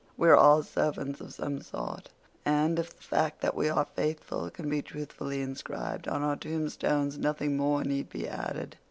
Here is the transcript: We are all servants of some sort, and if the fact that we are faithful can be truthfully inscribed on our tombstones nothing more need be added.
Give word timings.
We 0.17 0.29
are 0.29 0.35
all 0.35 0.63
servants 0.63 1.21
of 1.21 1.31
some 1.35 1.61
sort, 1.61 2.09
and 2.43 2.79
if 2.79 2.97
the 2.97 3.03
fact 3.03 3.41
that 3.41 3.53
we 3.53 3.69
are 3.69 3.85
faithful 3.85 4.49
can 4.49 4.67
be 4.67 4.81
truthfully 4.81 5.43
inscribed 5.43 6.07
on 6.07 6.23
our 6.23 6.37
tombstones 6.37 7.19
nothing 7.19 7.55
more 7.55 7.83
need 7.83 8.09
be 8.09 8.27
added. 8.27 8.77